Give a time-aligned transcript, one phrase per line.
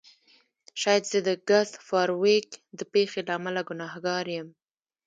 [0.81, 4.47] شاید زه د ګس فارویک د پیښې له امله ګناهګار یم